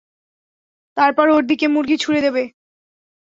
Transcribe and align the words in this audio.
তারপর 0.97 1.27
ওর 1.29 1.43
দিকে 1.49 1.65
মুরগি 1.67 1.97
ছুঁড়ে 1.97 2.21
দেবে। 2.21 2.43